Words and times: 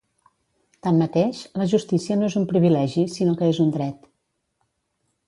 Tanmateix 0.85 1.41
la 1.61 1.67
justícia 1.73 2.17
no 2.21 2.29
és 2.31 2.37
un 2.41 2.47
privilegi, 2.53 3.05
sinó 3.17 3.37
que 3.43 3.51
és 3.53 3.61
un 3.67 3.73
dret. 3.77 4.09